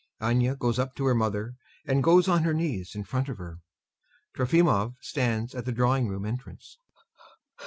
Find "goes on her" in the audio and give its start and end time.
2.03-2.55